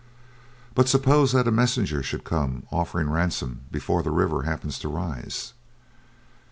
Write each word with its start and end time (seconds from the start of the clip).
"But 0.73 0.89
suppose 0.89 1.31
that 1.33 1.47
a 1.47 1.51
messenger 1.51 2.01
should 2.01 2.23
come 2.23 2.63
offering 2.71 3.11
ransom 3.11 3.65
before 3.69 4.01
the 4.01 4.09
river 4.09 4.41
happens 4.41 4.79
to 4.79 4.87
rise?" 4.87 5.53